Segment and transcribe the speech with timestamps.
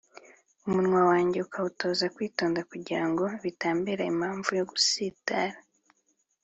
[0.67, 5.57] umunwa wanjye akawutoza kwitonda, kugira ngo bitambera impamvu yo gutsitara,